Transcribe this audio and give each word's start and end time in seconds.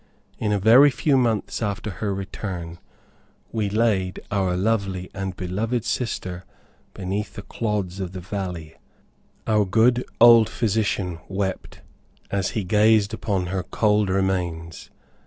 In 0.39 0.51
a 0.51 0.57
very 0.57 0.89
few 0.89 1.15
months 1.15 1.61
after 1.61 1.91
her 1.91 2.11
return, 2.11 2.79
we 3.51 3.69
laid 3.69 4.19
our 4.31 4.57
lovely 4.57 5.11
and 5.13 5.35
beloved 5.35 5.85
sister 5.85 6.43
beneath 6.95 7.35
the 7.35 7.43
clods 7.43 7.99
of 7.99 8.11
the 8.11 8.19
valley. 8.19 8.73
Our 9.45 9.63
good 9.65 10.03
old 10.19 10.49
physician 10.49 11.19
wept 11.27 11.81
as 12.31 12.49
he 12.57 12.63
gazed 12.63 13.13
upon 13.13 13.45
her 13.53 13.61
cold 13.61 14.09
remains. 14.09 14.89